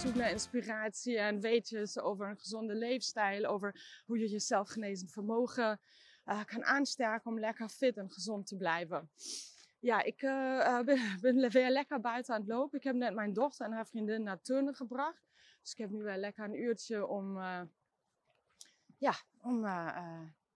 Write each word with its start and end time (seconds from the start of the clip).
zoek 0.00 0.14
naar 0.14 0.30
inspiratie 0.30 1.18
en 1.18 1.40
weetjes 1.40 1.98
over 1.98 2.28
een 2.28 2.38
gezonde 2.38 2.74
leefstijl. 2.74 3.44
Over 3.44 4.02
hoe 4.06 4.18
je 4.18 4.30
je 4.30 4.38
zelfgenezend 4.38 5.12
vermogen 5.12 5.80
uh, 6.26 6.44
kan 6.44 6.64
aansterken 6.64 7.30
om 7.30 7.38
lekker 7.38 7.68
fit 7.68 7.96
en 7.96 8.10
gezond 8.10 8.46
te 8.46 8.56
blijven. 8.56 9.10
Ja, 9.80 10.02
ik 10.02 10.22
uh, 10.22 10.80
ben, 10.80 10.98
ben, 11.20 11.50
weer 11.50 11.70
lekker 11.70 12.00
buiten 12.00 12.34
aan 12.34 12.40
het 12.40 12.50
lopen. 12.50 12.78
Ik 12.78 12.84
heb 12.84 12.94
net 12.94 13.14
mijn 13.14 13.32
dochter 13.32 13.66
en 13.66 13.72
haar 13.72 13.86
vriendin 13.86 14.22
naar 14.22 14.40
turnen 14.40 14.74
gebracht. 14.74 15.30
Dus 15.60 15.72
ik 15.72 15.78
heb 15.78 15.90
nu 15.90 16.02
wel 16.02 16.16
lekker 16.16 16.44
een 16.44 16.60
uurtje 16.60 17.06
om, 17.06 17.38
ja, 18.98 19.14
om 19.40 19.64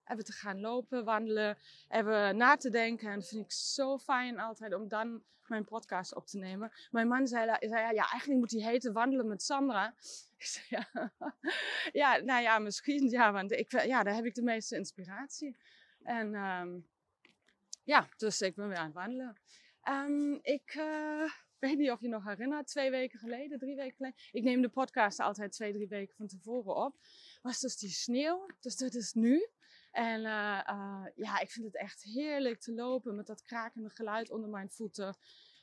even 0.04 0.24
te 0.24 0.32
gaan 0.32 0.60
lopen, 0.60 1.04
wandelen, 1.04 1.58
even 1.88 2.36
na 2.36 2.56
te 2.56 2.70
denken. 2.70 3.10
En 3.10 3.18
dat 3.18 3.28
vind 3.28 3.44
ik 3.44 3.52
zo 3.52 3.98
fijn 3.98 4.38
altijd 4.38 4.74
om 4.74 4.88
dan 4.88 5.22
mijn 5.48 5.64
podcast 5.64 6.14
op 6.14 6.26
te 6.26 6.38
nemen. 6.38 6.72
Mijn 6.90 7.08
man 7.08 7.26
zei, 7.26 7.56
zei 7.60 7.82
ja, 7.82 7.90
ja, 7.90 8.10
eigenlijk 8.10 8.40
moet 8.40 8.50
hij 8.50 8.60
heten 8.60 8.92
Wandelen 8.92 9.28
met 9.28 9.42
Sandra. 9.42 9.94
Ik 10.38 10.44
zei, 10.50 10.66
ja, 10.68 11.12
ja 12.02 12.16
nou 12.16 12.42
ja, 12.42 12.58
misschien 12.58 13.08
ja, 13.08 13.32
want 13.32 13.52
ik, 13.52 13.70
ja, 13.70 14.02
daar 14.02 14.14
heb 14.14 14.24
ik 14.24 14.34
de 14.34 14.42
meeste 14.42 14.76
inspiratie. 14.76 15.56
En 16.02 16.34
um, 16.34 16.86
ja, 17.84 18.08
dus 18.16 18.40
ik 18.40 18.54
ben 18.54 18.68
weer 18.68 18.76
aan 18.76 18.84
het 18.84 18.94
wandelen. 18.94 19.36
Um, 19.88 20.38
ik 20.42 20.74
uh, 20.74 21.30
weet 21.58 21.78
niet 21.78 21.90
of 21.90 22.00
je 22.00 22.08
nog 22.08 22.24
herinnert, 22.24 22.66
twee 22.66 22.90
weken 22.90 23.18
geleden, 23.18 23.58
drie 23.58 23.76
weken 23.76 23.96
geleden. 23.96 24.18
Ik 24.32 24.42
neem 24.42 24.62
de 24.62 24.68
podcast 24.68 25.20
altijd 25.20 25.52
twee, 25.52 25.72
drie 25.72 25.88
weken 25.88 26.14
van 26.16 26.26
tevoren 26.26 26.76
op. 26.76 26.96
Was 27.42 27.60
dus 27.60 27.76
die 27.76 27.90
sneeuw. 27.90 28.46
Dus 28.60 28.76
dat 28.76 28.94
is 28.94 29.12
nu. 29.12 29.48
En 29.94 30.20
uh, 30.20 30.60
uh, 30.70 31.04
ja, 31.14 31.40
ik 31.40 31.50
vind 31.50 31.64
het 31.64 31.76
echt 31.76 32.02
heerlijk 32.02 32.60
te 32.60 32.72
lopen 32.72 33.16
met 33.16 33.26
dat 33.26 33.42
krakende 33.42 33.90
geluid 33.90 34.30
onder 34.30 34.50
mijn 34.50 34.70
voeten. 34.70 35.06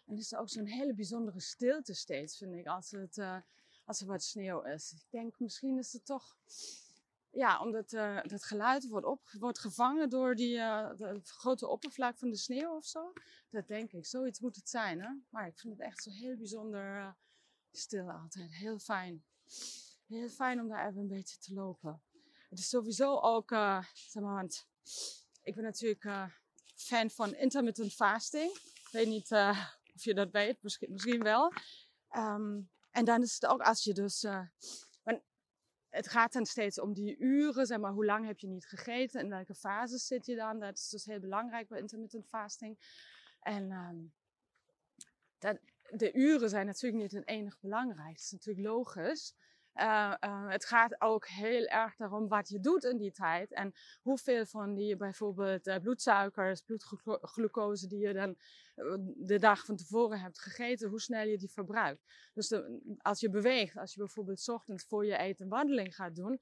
En 0.06 0.14
er 0.14 0.18
is 0.18 0.36
ook 0.36 0.50
zo'n 0.50 0.66
hele 0.66 0.94
bijzondere 0.94 1.40
stilte 1.40 1.94
steeds, 1.94 2.38
vind 2.38 2.54
ik, 2.54 2.68
als, 2.68 2.92
het, 2.92 3.18
uh, 3.18 3.38
als 3.86 4.02
er 4.02 4.08
wat 4.08 4.24
sneeuw 4.24 4.62
is. 4.62 4.92
Ik 4.92 5.06
denk, 5.10 5.40
misschien 5.40 5.78
is 5.78 5.94
het 5.94 6.06
toch... 6.06 6.38
Ja, 7.30 7.62
omdat 7.62 7.90
dat 8.30 8.44
geluid 8.44 8.88
wordt, 8.88 9.06
op, 9.06 9.30
wordt 9.40 9.60
gevangen 9.60 10.10
door 10.10 10.36
die 10.36 10.56
de 10.56 11.20
grote 11.24 11.68
oppervlak 11.68 12.18
van 12.18 12.30
de 12.30 12.38
sneeuw 12.38 12.76
of 12.76 12.86
zo. 12.86 13.14
Dat 13.50 13.68
denk 13.68 13.92
ik. 13.92 14.06
Zoiets 14.06 14.40
moet 14.40 14.56
het 14.56 14.70
zijn, 14.70 15.02
hè. 15.02 15.10
Maar 15.30 15.48
ik 15.48 15.60
vind 15.60 15.78
het 15.78 15.88
echt 15.88 16.04
zo 16.04 16.10
heel 16.10 16.38
bijzonder 16.38 17.16
stil 17.72 18.10
altijd. 18.10 18.54
Heel 18.54 18.80
fijn. 18.80 19.24
Heel 20.08 20.30
fijn 20.30 20.60
om 20.60 20.68
daar 20.68 20.88
even 20.88 21.02
een 21.02 21.08
beetje 21.08 21.38
te 21.38 21.54
lopen. 21.54 22.02
Het 22.52 22.60
is 22.60 22.70
sowieso 22.70 23.20
ook, 23.20 23.52
uh, 23.52 23.84
zeg 23.94 24.24
maar, 24.24 24.36
want 24.36 24.68
ik 25.42 25.56
ben 25.56 25.64
natuurlijk 25.64 26.04
uh, 26.04 26.26
fan 26.76 27.10
van 27.10 27.36
intermittent 27.36 27.94
fasting. 27.94 28.52
Ik 28.54 28.88
weet 28.92 29.08
niet 29.08 29.32
uh, 29.32 29.68
of 29.94 30.04
je 30.04 30.14
dat 30.14 30.32
weet, 30.32 30.64
misschien, 30.64 30.92
misschien 30.92 31.24
wel. 31.24 31.54
Um, 32.16 32.70
en 32.92 33.06
dan 33.06 33.22
is 33.22 33.34
het 33.34 33.46
ook 33.46 33.62
als 33.62 33.84
je 33.84 33.94
dus, 33.94 34.26
het 35.90 36.08
gaat 36.08 36.34
dan 36.34 36.46
steeds 36.46 36.80
om 36.80 36.94
die 36.94 37.18
uren, 37.18 37.66
zeg 37.66 37.80
maar, 37.80 37.92
hoe 37.92 38.06
lang 38.06 38.26
heb 38.26 38.40
je 38.40 38.48
niet 38.48 38.68
gegeten, 38.68 39.22
in 39.22 39.30
welke 39.30 39.56
fase 39.56 39.98
zit 39.98 40.26
je 40.26 40.36
dan. 40.36 40.60
Dat 40.60 40.78
is 40.78 40.90
dus 40.90 41.06
heel 41.06 41.20
belangrijk 41.20 41.68
bij 41.68 41.80
intermittent 41.80 42.28
fasting. 42.28 42.78
En 43.40 44.14
dat, 45.38 45.60
de 45.90 46.14
uren 46.14 46.50
zijn 46.50 46.66
natuurlijk 46.66 47.02
niet 47.02 47.12
het 47.12 47.28
enige 47.28 47.58
belangrijk. 47.62 48.16
Dat 48.16 48.24
is 48.24 48.32
natuurlijk 48.32 48.68
logisch. 48.68 49.36
Uh, 49.76 50.14
uh, 50.24 50.50
het 50.50 50.66
gaat 50.66 51.02
ook 51.02 51.28
heel 51.28 51.66
erg 51.66 51.96
daarom 51.96 52.28
wat 52.28 52.50
je 52.50 52.60
doet 52.60 52.84
in 52.84 52.98
die 52.98 53.12
tijd. 53.12 53.54
En 53.54 53.74
hoeveel 54.02 54.46
van 54.46 54.74
die 54.74 54.96
bijvoorbeeld 54.96 55.68
uh, 55.68 55.78
bloedsuikers, 55.78 56.62
bloedglucose 56.62 57.88
die 57.88 58.00
je 58.00 58.14
dan 58.14 58.36
de 59.16 59.40
dag 59.40 59.66
van 59.66 59.76
tevoren 59.76 60.20
hebt 60.20 60.40
gegeten, 60.40 60.90
hoe 60.90 61.02
snel 61.02 61.28
je 61.28 61.38
die 61.38 61.52
verbruikt. 61.52 62.04
Dus 62.34 62.54
als 62.98 63.20
je 63.20 63.30
beweegt, 63.30 63.78
als 63.78 63.94
je 63.94 64.00
bijvoorbeeld 64.00 64.50
ochtends 64.50 64.86
voor 64.86 65.06
je 65.06 65.18
eten 65.18 65.48
wandeling 65.48 65.96
gaat 65.96 66.16
doen, 66.16 66.40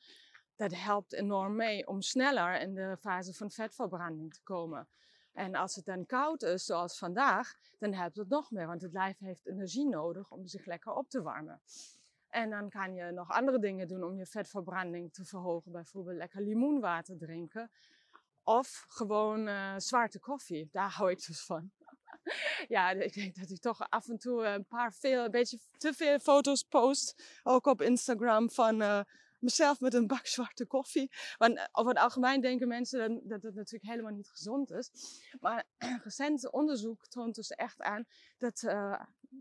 dat 0.56 0.76
helpt 0.76 1.14
enorm 1.14 1.56
mee 1.56 1.88
om 1.88 2.02
sneller 2.02 2.62
in 2.62 2.74
de 2.74 2.98
fase 3.00 3.34
van 3.34 3.52
vetverbranding 3.52 4.34
te 4.34 4.44
komen. 4.44 4.88
En 5.34 5.56
als 5.56 5.76
het 5.76 5.86
dan 5.86 6.06
koud 6.06 6.42
is, 6.42 6.66
zoals 6.66 6.98
vandaag, 6.98 7.54
dan 7.78 7.94
helpt 7.94 8.18
het 8.18 8.30
nog 8.30 8.52
meer, 8.52 8.68
want 8.68 8.82
het 8.82 8.94
lijf 8.94 9.20
heeft 9.20 9.48
energie 9.48 9.88
nodig 9.88 10.32
om 10.32 10.48
zich 10.48 10.66
lekker 10.66 10.94
op 10.94 11.10
te 11.10 11.22
warmen. 11.22 11.62
En 12.30 12.50
dan 12.50 12.70
kan 12.70 12.94
je 12.94 13.12
nog 13.12 13.30
andere 13.30 13.60
dingen 13.60 13.88
doen 13.88 14.04
om 14.04 14.18
je 14.18 14.26
vetverbranding 14.26 15.14
te 15.14 15.26
verhogen. 15.26 15.72
Bijvoorbeeld 15.72 16.18
lekker 16.18 16.42
limoenwater 16.42 17.18
drinken. 17.18 17.72
Of 18.44 18.86
gewoon 18.88 19.48
uh, 19.48 19.74
zwarte 19.78 20.20
koffie. 20.20 20.68
Daar 20.72 20.90
hou 20.90 21.12
ik 21.12 21.26
dus 21.26 21.46
van. 21.46 21.72
ja, 22.68 22.90
ik 22.92 23.14
denk 23.14 23.36
dat 23.36 23.50
ik 23.50 23.60
toch 23.60 23.90
af 23.90 24.08
en 24.08 24.18
toe 24.18 24.46
een 24.46 24.66
paar 24.66 24.94
veel, 24.94 25.26
een 25.26 25.32
beetje 25.32 25.60
te 25.78 25.94
veel 25.94 26.20
foto's 26.20 26.64
post. 26.64 27.40
Ook 27.44 27.66
op 27.66 27.82
Instagram 27.82 28.52
van 28.52 28.82
uh, 28.82 29.02
mezelf 29.40 29.80
met 29.80 29.94
een 29.94 30.08
bak 30.08 30.26
zwarte 30.26 30.66
koffie. 30.66 31.12
Want 31.38 31.58
eh, 31.58 31.66
over 31.72 31.94
het 31.94 32.02
algemeen 32.02 32.42
denken 32.42 32.68
mensen 32.68 33.22
dat 33.28 33.42
het 33.42 33.56
natuurlijk 33.56 33.92
helemaal 33.92 34.12
niet 34.12 34.30
gezond 34.30 34.72
is. 34.72 34.92
Maar 35.40 35.66
recent 36.04 36.52
onderzoek 36.52 37.08
toont 37.08 37.36
dus 37.36 37.50
echt 37.50 37.82
aan 37.82 38.06
dat 38.38 38.64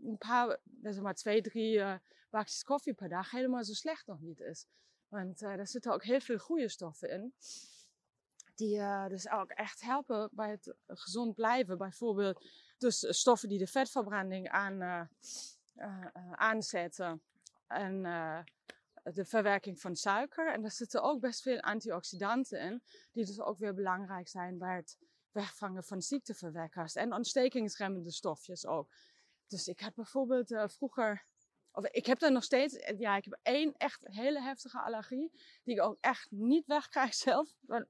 een 0.03 0.17
paar, 0.17 0.59
zeg 0.81 1.01
maar 1.01 1.15
twee, 1.15 1.41
drie 1.41 1.77
uh, 1.77 1.95
bakjes 2.29 2.63
koffie 2.63 2.93
per 2.93 3.09
dag 3.09 3.31
helemaal 3.31 3.63
zo 3.63 3.73
slecht 3.73 4.07
nog 4.07 4.19
niet 4.21 4.39
is. 4.39 4.65
Want 5.07 5.41
uh, 5.41 5.49
er 5.49 5.67
zitten 5.67 5.93
ook 5.93 6.03
heel 6.03 6.19
veel 6.19 6.37
goede 6.37 6.69
stoffen 6.69 7.09
in. 7.09 7.33
Die 8.55 8.77
uh, 8.77 9.07
dus 9.07 9.29
ook 9.29 9.49
echt 9.49 9.81
helpen 9.81 10.29
bij 10.31 10.49
het 10.49 10.73
gezond 10.87 11.35
blijven. 11.35 11.77
Bijvoorbeeld 11.77 12.45
dus 12.77 13.05
stoffen 13.09 13.49
die 13.49 13.57
de 13.57 13.67
vetverbranding 13.67 14.49
aan, 14.49 15.09
aanzetten. 16.35 17.21
En 17.67 18.01
de 19.03 19.25
verwerking 19.25 19.79
van 19.79 19.95
suiker. 19.95 20.53
En 20.53 20.61
daar 20.61 20.71
zitten 20.71 21.01
ook 21.01 21.19
best 21.19 21.41
veel 21.41 21.59
antioxidanten 21.59 22.59
in. 22.59 22.81
Die 23.11 23.25
dus 23.25 23.39
ook 23.39 23.57
weer 23.57 23.73
belangrijk 23.73 24.27
zijn 24.27 24.57
bij 24.57 24.75
het 24.75 24.97
wegvangen 25.31 25.83
van 25.83 26.01
ziekteverwekkers. 26.01 26.95
En 26.95 27.13
ontstekingsremmende 27.13 28.11
stofjes 28.11 28.65
ook. 28.65 28.89
Dus 29.49 29.67
ik 29.67 29.79
had 29.79 29.93
bijvoorbeeld 29.93 30.51
uh, 30.51 30.67
vroeger, 30.67 31.25
of 31.71 31.85
ik 31.85 32.05
heb 32.05 32.21
er 32.21 32.31
nog 32.31 32.43
steeds, 32.43 32.75
eh, 32.75 32.99
ja, 32.99 33.15
ik 33.15 33.23
heb 33.23 33.39
één 33.41 33.73
echt 33.77 33.99
hele 34.03 34.41
heftige 34.41 34.79
allergie, 34.79 35.31
die 35.63 35.75
ik 35.75 35.81
ook 35.81 35.97
echt 36.01 36.31
niet 36.31 36.65
wegkrijg 36.65 37.13
zelf. 37.27 37.55
Er 37.67 37.87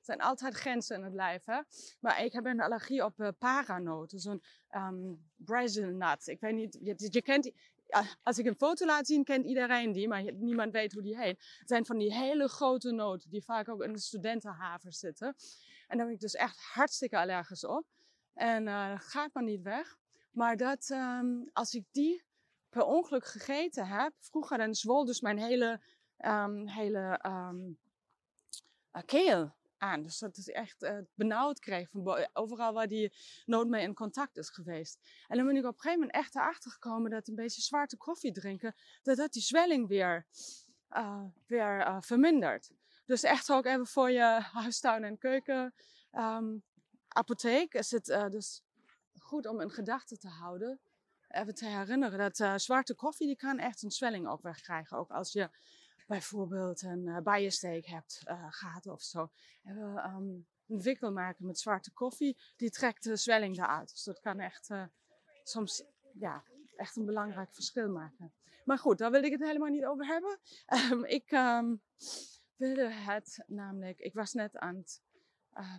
zijn 0.00 0.20
altijd 0.20 0.54
grenzen 0.54 0.96
in 0.96 1.02
het 1.02 1.14
lijf. 1.14 1.44
Maar 2.00 2.24
ik 2.24 2.32
heb 2.32 2.44
een 2.44 2.60
allergie 2.60 3.04
op 3.04 3.20
uh, 3.20 3.28
paranoten, 3.38 4.18
zo'n 4.18 4.42
um, 4.70 5.30
Brazil 5.36 5.90
nut. 5.90 6.26
Ik 6.26 6.40
weet 6.40 6.54
niet, 6.54 6.78
je, 6.80 6.94
je 7.10 7.22
kent 7.22 7.52
als 8.22 8.38
ik 8.38 8.46
een 8.46 8.56
foto 8.56 8.86
laat 8.86 9.06
zien, 9.06 9.24
kent 9.24 9.44
iedereen 9.44 9.92
die, 9.92 10.08
maar 10.08 10.32
niemand 10.32 10.72
weet 10.72 10.92
hoe 10.92 11.02
die 11.02 11.18
heet. 11.18 11.56
Het 11.58 11.68
zijn 11.68 11.86
van 11.86 11.98
die 11.98 12.14
hele 12.14 12.48
grote 12.48 12.90
noten, 12.90 13.30
die 13.30 13.44
vaak 13.44 13.68
ook 13.68 13.82
in 13.82 13.92
de 13.92 13.98
studentenhaven 13.98 14.92
zitten. 14.92 15.34
En 15.86 15.96
daar 15.96 16.06
ben 16.06 16.14
ik 16.14 16.20
dus 16.20 16.34
echt 16.34 16.58
hartstikke 16.58 17.18
allergisch 17.18 17.64
op. 17.64 17.86
En 18.34 18.66
uh, 18.66 18.94
gaat 18.98 19.34
maar 19.34 19.42
niet 19.42 19.62
weg. 19.62 19.98
Maar 20.30 20.56
dat 20.56 20.88
um, 20.90 21.50
als 21.52 21.74
ik 21.74 21.84
die 21.90 22.24
per 22.68 22.84
ongeluk 22.84 23.26
gegeten 23.26 23.86
heb, 23.86 24.12
vroeger 24.18 24.58
dan 24.58 24.74
zwol 24.74 25.04
dus 25.04 25.20
mijn 25.20 25.38
hele, 25.38 25.80
um, 26.18 26.68
hele 26.68 27.20
um, 27.26 27.78
uh, 28.92 29.02
keel 29.06 29.54
aan. 29.78 30.02
Dus 30.02 30.18
dat 30.18 30.36
is 30.36 30.48
echt 30.48 30.82
uh, 30.82 30.98
benauwd 31.14 31.58
kreeg 31.58 31.90
van 31.90 32.28
overal 32.32 32.72
waar 32.72 32.88
die 32.88 33.12
nood 33.44 33.68
mee 33.68 33.82
in 33.82 33.94
contact 33.94 34.36
is 34.36 34.50
geweest. 34.50 34.98
En 35.28 35.36
dan 35.36 35.46
ben 35.46 35.56
ik 35.56 35.64
op 35.64 35.74
een 35.74 35.80
gegeven 35.80 36.00
moment 36.00 36.18
echt 36.18 36.34
erachter 36.34 36.70
gekomen 36.70 37.10
dat 37.10 37.28
een 37.28 37.34
beetje 37.34 37.62
zwarte 37.62 37.96
koffie 37.96 38.32
drinken, 38.32 38.74
dat 39.02 39.16
dat 39.16 39.32
die 39.32 39.42
zwelling 39.42 39.88
weer, 39.88 40.26
uh, 40.90 41.24
weer 41.46 41.98
vermindert. 42.00 42.70
Dus 43.04 43.22
echt 43.22 43.50
ook 43.50 43.64
even 43.64 43.86
voor 43.86 44.10
je 44.10 44.38
huistuin 44.52 45.04
en 45.04 45.18
keuken 45.18 45.74
apotheek 47.08 47.74
is 47.74 47.90
het 47.90 48.04
dus 48.30 48.62
goed 49.22 49.46
om 49.46 49.60
in 49.60 49.70
gedachten 49.70 50.18
te 50.18 50.28
houden. 50.28 50.80
Even 51.28 51.54
te 51.54 51.66
herinneren 51.66 52.18
dat 52.18 52.38
uh, 52.38 52.56
zwarte 52.56 52.94
koffie 52.94 53.26
die 53.26 53.36
kan 53.36 53.58
echt 53.58 53.82
een 53.82 53.90
zwelling 53.90 54.28
ook 54.28 54.42
wegkrijgen. 54.42 54.96
Ook 54.96 55.10
als 55.10 55.32
je 55.32 55.50
bijvoorbeeld 56.06 56.82
een 56.82 57.06
uh, 57.06 57.18
bijensteek 57.18 57.86
hebt 57.86 58.22
uh, 58.26 58.46
gehad 58.48 58.86
of 58.86 59.02
zo. 59.02 59.30
En 59.62 59.74
we 59.74 60.02
um, 60.02 60.46
een 60.66 60.80
wikkel 60.80 61.12
maken 61.12 61.46
met 61.46 61.58
zwarte 61.58 61.92
koffie, 61.92 62.38
die 62.56 62.70
trekt 62.70 63.02
de 63.02 63.16
zwelling 63.16 63.56
eruit. 63.58 63.90
Dus 63.90 64.04
dat 64.04 64.20
kan 64.20 64.40
echt 64.40 64.70
soms 65.42 65.84
ja, 66.12 66.44
echt 66.76 66.96
een 66.96 67.04
belangrijk 67.04 67.54
verschil 67.54 67.88
maken. 67.88 68.32
Maar 68.64 68.78
goed, 68.78 68.98
daar 68.98 69.10
wil 69.10 69.22
ik 69.22 69.32
het 69.32 69.40
helemaal 69.40 69.68
niet 69.68 69.84
over 69.84 70.06
hebben. 70.06 70.38
Um, 70.90 71.04
ik 71.20 71.30
um, 71.30 71.82
wilde 72.56 72.88
het 72.88 73.44
namelijk, 73.46 73.98
ik 73.98 74.14
was 74.14 74.32
net 74.32 74.56
aan 74.56 74.76
het 74.76 75.02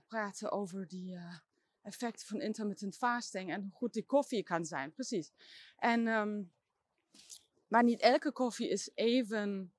praten 0.08 0.52
over 0.52 0.88
die 0.88 1.18
effecten 1.82 2.28
van 2.28 2.42
intermittent 2.42 2.98
fasting 2.98 3.52
en 3.52 3.62
hoe 3.62 3.72
goed 3.72 3.94
die 3.94 4.06
koffie 4.06 4.44
kan 4.44 4.66
zijn. 4.66 4.92
Precies. 4.92 5.32
En, 5.78 6.08
um, 6.08 6.52
maar 7.68 7.84
niet 7.84 8.02
elke 8.02 8.32
koffie 8.32 8.70
is 8.70 8.92
even 8.94 9.74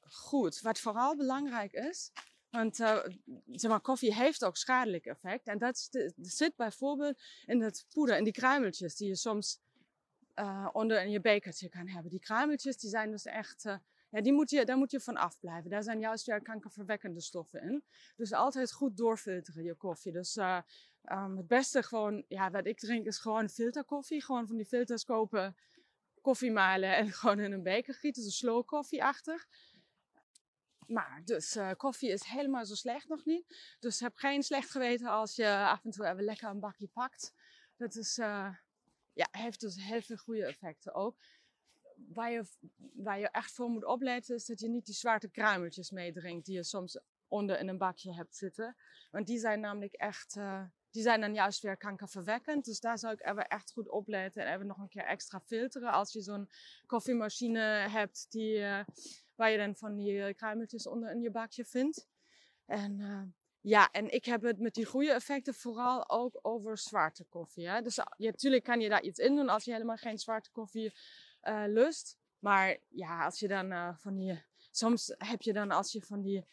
goed. 0.00 0.60
Wat 0.60 0.80
vooral 0.80 1.16
belangrijk 1.16 1.72
is, 1.72 2.12
want 2.50 2.78
uh, 2.78 3.04
zeg 3.46 3.70
maar, 3.70 3.80
koffie 3.80 4.14
heeft 4.14 4.44
ook 4.44 4.56
schadelijk 4.56 5.06
effect. 5.06 5.46
En 5.46 5.58
dat 5.58 5.88
zit 6.16 6.56
bijvoorbeeld 6.56 7.22
in 7.46 7.62
het 7.62 7.86
poeder, 7.88 8.16
in 8.16 8.24
die 8.24 8.32
kruimeltjes 8.32 8.96
die 8.96 9.08
je 9.08 9.16
soms 9.16 9.60
uh, 10.34 10.68
onder 10.72 11.02
in 11.02 11.10
je 11.10 11.20
bekertje 11.20 11.68
kan 11.68 11.88
hebben. 11.88 12.10
Die 12.10 12.20
kruimeltjes, 12.20 12.76
die 12.76 12.90
zijn 12.90 13.10
dus 13.10 13.24
echt, 13.24 13.64
uh, 13.64 13.76
ja, 14.10 14.20
die 14.20 14.32
moet 14.32 14.50
je, 14.50 14.64
daar 14.64 14.76
moet 14.76 14.90
je 14.90 15.00
van 15.00 15.16
afblijven. 15.16 15.70
Daar 15.70 15.82
zijn 15.82 16.00
juist 16.00 16.26
weer 16.26 16.42
kankerverwekkende 16.42 17.20
stoffen 17.20 17.62
in. 17.62 17.84
Dus 18.16 18.32
altijd 18.32 18.72
goed 18.72 18.96
doorfilteren 18.96 19.64
je 19.64 19.74
koffie. 19.74 20.12
Dus 20.12 20.38
um, 21.12 21.36
het 21.36 21.46
beste 21.46 21.82
gewoon, 21.82 22.24
ja, 22.28 22.50
wat 22.50 22.66
ik 22.66 22.78
drink 22.78 23.06
is 23.06 23.18
gewoon 23.18 23.48
filterkoffie. 23.48 24.24
Gewoon 24.24 24.46
van 24.46 24.56
die 24.56 24.66
filters 24.66 25.04
kopen, 25.04 25.56
koffie 26.20 26.52
malen 26.52 26.96
en 26.96 27.12
gewoon 27.18 27.40
in 27.40 27.52
een 27.52 27.62
beker 27.62 27.94
gieten. 27.94 28.22
Dus 28.22 28.36
slow 28.36 28.66
koffieachtig. 28.66 29.46
Maar 30.86 31.22
dus 31.24 31.56
uh, 31.56 31.70
koffie 31.76 32.10
is 32.10 32.22
helemaal 32.24 32.66
zo 32.66 32.74
slecht 32.74 33.08
nog 33.08 33.24
niet. 33.24 33.76
Dus 33.80 34.00
heb 34.00 34.16
geen 34.16 34.42
slecht 34.42 34.70
geweten 34.70 35.08
als 35.08 35.36
je 35.36 35.56
af 35.56 35.84
en 35.84 35.90
toe 35.90 36.06
even 36.06 36.24
lekker 36.24 36.48
een 36.48 36.60
bakje 36.60 36.88
pakt. 36.88 37.34
Dat 37.76 37.94
is, 37.94 38.18
uh, 38.18 38.54
ja, 39.12 39.28
heeft 39.30 39.60
dus 39.60 39.84
heel 39.84 40.02
veel 40.02 40.16
goede 40.16 40.46
effecten 40.46 40.94
ook. 40.94 41.16
Waar 41.96 42.30
je, 42.30 42.44
waar 42.94 43.18
je 43.18 43.28
echt 43.30 43.52
voor 43.52 43.68
moet 43.68 43.84
opletten 43.84 44.34
is 44.34 44.46
dat 44.46 44.60
je 44.60 44.68
niet 44.68 44.86
die 44.86 44.94
zwarte 44.94 45.30
kruimeltjes 45.30 45.90
meedrinkt 45.90 46.46
die 46.46 46.54
je 46.54 46.64
soms 46.64 47.00
onder 47.28 47.58
in 47.58 47.68
een 47.68 47.78
bakje 47.78 48.14
hebt 48.14 48.36
zitten. 48.36 48.76
Want 49.10 49.26
die 49.26 49.38
zijn 49.38 49.60
namelijk 49.60 49.92
echt, 49.92 50.36
uh, 50.36 50.64
die 50.96 51.04
zijn 51.04 51.20
dan 51.20 51.34
juist 51.34 51.62
weer 51.62 51.76
kankerverwekkend. 51.76 52.64
Dus 52.64 52.80
daar 52.80 52.98
zou 52.98 53.12
ik 53.12 53.26
even 53.26 53.48
echt 53.48 53.72
goed 53.72 53.88
opletten 53.88 54.44
en 54.44 54.54
even 54.54 54.66
nog 54.66 54.78
een 54.78 54.88
keer 54.88 55.04
extra 55.04 55.40
filteren. 55.40 55.92
Als 55.92 56.12
je 56.12 56.20
zo'n 56.20 56.50
koffiemachine 56.86 57.60
hebt 57.88 58.26
die, 58.30 58.58
uh, 58.58 58.84
waar 59.34 59.50
je 59.50 59.58
dan 59.58 59.76
van 59.76 59.96
die 59.96 60.34
kruimeltjes 60.34 60.86
onder 60.86 61.10
in 61.10 61.20
je 61.20 61.30
bakje 61.30 61.64
vindt. 61.64 62.08
En 62.66 62.98
uh, 63.00 63.22
ja, 63.60 63.90
en 63.90 64.12
ik 64.12 64.24
heb 64.24 64.42
het 64.42 64.58
met 64.58 64.74
die 64.74 64.84
goede 64.84 65.12
effecten 65.12 65.54
vooral 65.54 66.08
ook 66.10 66.38
over 66.42 66.78
zwarte 66.78 67.24
koffie. 67.24 67.68
Hè? 67.68 67.82
Dus 67.82 68.00
natuurlijk 68.16 68.64
kan 68.64 68.80
je 68.80 68.88
daar 68.88 69.02
iets 69.02 69.18
in 69.18 69.36
doen 69.36 69.48
als 69.48 69.64
je 69.64 69.72
helemaal 69.72 69.96
geen 69.96 70.18
zwarte 70.18 70.50
koffie 70.50 70.94
lust. 71.66 72.18
Maar 72.38 72.78
ja, 72.88 73.24
als 73.24 73.38
je 73.38 73.48
dan 73.48 73.96
van 73.98 74.16
die. 74.16 74.44
Soms 74.70 75.14
heb 75.18 75.42
je 75.42 75.52
dan 75.52 75.70
als 75.70 75.92
je 75.92 76.02
van 76.02 76.22
die 76.22 76.46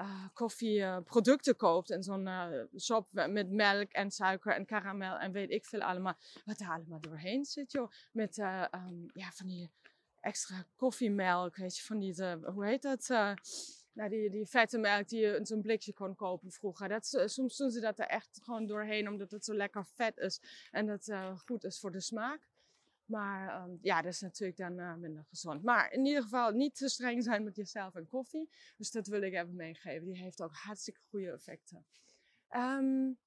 uh, 0.00 0.26
koffieproducten 0.32 1.56
koopt 1.56 1.90
in 1.90 2.02
zo'n 2.02 2.28
shop 2.78 3.06
met 3.10 3.50
melk 3.50 3.92
en 3.92 4.10
suiker 4.10 4.52
en 4.52 4.66
karamel 4.66 5.16
en 5.18 5.32
weet 5.32 5.50
ik 5.50 5.64
veel 5.64 5.80
allemaal. 5.80 6.16
Wat 6.44 6.60
er 6.60 6.68
allemaal 6.68 7.00
doorheen 7.00 7.44
zit, 7.44 7.72
joh. 7.72 7.90
Met 8.12 8.38
um, 8.38 9.10
ja, 9.12 9.30
van 9.30 9.46
die 9.46 9.70
extra 10.20 10.64
koffiemelk, 10.76 11.56
weet 11.56 11.76
je, 11.76 11.82
van 11.82 11.98
die. 11.98 12.14
hoe 12.44 12.66
heet 12.66 12.82
dat? 12.82 13.08
nou, 13.92 14.08
die, 14.10 14.30
die 14.30 14.46
vette 14.46 14.78
melk 14.78 15.08
die 15.08 15.20
je 15.20 15.36
in 15.36 15.46
zo'n 15.46 15.62
blikje 15.62 15.92
kon 15.92 16.14
kopen 16.14 16.50
vroeger. 16.50 16.88
Dat, 16.88 17.12
eh, 17.12 17.26
soms 17.26 17.56
doen 17.56 17.70
ze 17.70 17.80
dat 17.80 17.98
er 17.98 18.06
echt 18.06 18.40
gewoon 18.42 18.66
doorheen, 18.66 19.08
omdat 19.08 19.30
het 19.30 19.44
zo 19.44 19.54
lekker 19.54 19.86
vet 19.86 20.16
is 20.16 20.40
en 20.70 20.86
dat 20.86 21.12
goed 21.44 21.64
is 21.64 21.80
voor 21.80 21.92
de 21.92 22.00
smaak. 22.00 22.48
Maar 23.10 23.62
um, 23.62 23.78
ja, 23.82 24.02
dat 24.02 24.12
is 24.12 24.20
natuurlijk 24.20 24.58
dan 24.58 24.78
uh, 24.78 24.94
minder 24.94 25.24
gezond. 25.28 25.62
Maar 25.62 25.92
in 25.92 26.04
ieder 26.04 26.22
geval 26.22 26.50
niet 26.50 26.74
te 26.74 26.88
streng 26.88 27.22
zijn 27.22 27.44
met 27.44 27.56
jezelf 27.56 27.94
en 27.94 28.06
koffie. 28.06 28.50
Dus 28.76 28.90
dat 28.90 29.06
wil 29.06 29.22
ik 29.22 29.32
even 29.32 29.56
meegeven. 29.56 30.06
Die 30.06 30.22
heeft 30.22 30.42
ook 30.42 30.54
hartstikke 30.54 31.00
goede 31.08 31.30
effecten. 31.30 31.86
Um, 32.50 33.18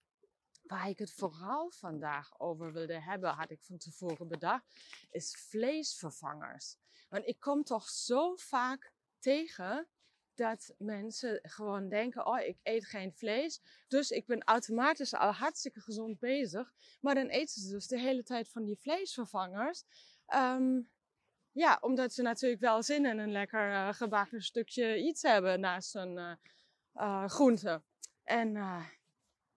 waar 0.63 0.89
ik 0.89 0.99
het 0.99 1.13
vooral 1.13 1.71
vandaag 1.71 2.39
over 2.39 2.73
wilde 2.73 3.01
hebben, 3.01 3.29
had 3.29 3.49
ik 3.49 3.63
van 3.63 3.77
tevoren 3.77 4.27
bedacht, 4.27 4.65
is 5.11 5.35
vleesvervangers. 5.35 6.77
Want 7.09 7.27
ik 7.27 7.39
kom 7.39 7.63
toch 7.63 7.89
zo 7.89 8.35
vaak 8.35 8.93
tegen 9.19 9.87
dat 10.35 10.73
mensen 10.77 11.39
gewoon 11.41 11.89
denken: 11.89 12.25
oh, 12.25 12.39
ik 12.39 12.57
eet 12.63 12.85
geen 12.85 13.13
vlees, 13.13 13.61
dus 13.87 14.09
ik 14.09 14.25
ben 14.25 14.43
automatisch 14.43 15.13
al 15.13 15.31
hartstikke 15.31 15.81
gezond 15.81 16.19
bezig. 16.19 16.73
Maar 17.01 17.15
dan 17.15 17.27
eten 17.27 17.61
ze 17.61 17.69
dus 17.69 17.87
de 17.87 17.99
hele 17.99 18.23
tijd 18.23 18.49
van 18.49 18.63
die 18.63 18.77
vleesvervangers. 18.79 19.83
Um, 20.35 20.91
ja, 21.51 21.77
omdat 21.81 22.13
ze 22.13 22.21
natuurlijk 22.21 22.61
wel 22.61 22.83
zin 22.83 23.05
in 23.05 23.17
een 23.17 23.31
lekker 23.31 23.69
uh, 23.69 23.93
gebakken 23.93 24.41
stukje 24.41 24.97
iets 24.97 25.21
hebben 25.21 25.59
naast 25.59 25.93
hun 25.93 26.17
uh, 26.17 26.31
uh, 26.93 27.27
groente. 27.27 27.83
En 28.23 28.53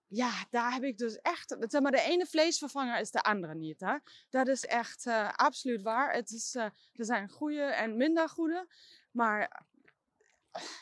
ja, 0.06 0.46
daar 0.50 0.73
heb 0.73 0.82
ik 0.82 0.99
dus 0.99 1.20
echt. 1.20 1.56
Zeg 1.61 1.81
maar, 1.81 1.93
de 1.93 2.00
ene 2.00 2.26
vleesvervanger 2.26 3.00
is 3.00 3.11
de 3.11 3.23
andere 3.23 3.55
niet. 3.55 3.81
Hè? 3.81 3.96
Dat 4.31 4.49
is 4.49 4.64
echt 4.64 5.06
absoluut 5.32 5.82
waar. 5.82 6.12
Het 6.12 6.31
is, 6.31 6.55
er 6.55 6.73
zijn 6.93 7.28
goede 7.28 7.62
en 7.62 7.96
minder 7.96 8.28
goede. 8.28 8.67
Maar 9.11 9.67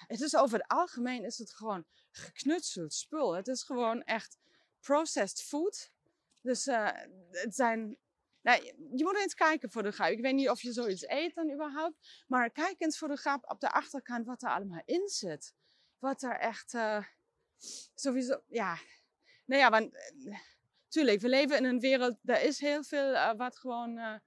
het 0.07 0.21
is 0.21 0.37
over 0.37 0.59
het 0.59 0.69
algemeen 0.69 1.25
is 1.25 1.39
het 1.39 1.55
gewoon 1.55 1.85
geknutseld 2.11 2.95
spul. 2.95 3.35
Het 3.35 3.49
is 3.49 3.63
gewoon 3.63 4.03
echt 4.03 4.39
processed 4.81 5.43
food. 5.43 5.93
Dus 6.43 6.67
uh, 6.67 6.91
het 7.31 7.55
zijn. 7.55 7.97
Nou, 8.43 8.65
je 8.95 9.05
moet 9.05 9.17
eens 9.17 9.35
kijken 9.35 9.71
voor 9.71 9.83
de 9.83 9.91
grap. 9.91 10.09
Ik 10.09 10.21
weet 10.21 10.35
niet 10.35 10.51
of 10.51 10.63
je 10.63 10.73
zoiets 10.73 11.09
eet 11.09 11.35
dan 11.35 11.53
überhaupt. 11.53 12.25
Maar 12.27 12.51
kijk 12.51 12.75
eens 12.79 12.99
voor 12.99 13.09
de 13.09 13.17
grap 13.17 13.51
op 13.51 13.61
de 13.61 13.71
achterkant 13.71 14.27
wat 14.27 14.43
er 14.43 14.51
allemaal 14.51 14.83
in 14.85 15.09
zit. 15.09 15.55
Wat 15.99 16.23
er 16.23 16.39
echt. 16.39 16.73
Uh, 16.73 17.05
sowieso. 17.95 18.43
Ja. 18.49 18.79
Nou 19.45 19.61
ja, 19.61 19.71
want. 19.71 19.95
Uh, 19.95 20.39
tuurlijk, 20.89 21.21
we 21.21 21.29
leven 21.29 21.57
in 21.57 21.65
een 21.65 21.81
wereld. 21.81 22.19
Er 22.25 22.43
is 22.43 22.59
heel 22.59 22.83
veel 22.85 23.37
wat 23.37 23.59
gewoon 23.59 24.21